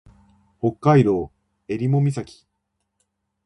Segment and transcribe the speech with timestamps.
[0.59, 1.31] 北海道
[1.67, 2.47] 襟裳岬